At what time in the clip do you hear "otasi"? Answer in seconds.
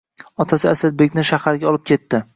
0.45-0.69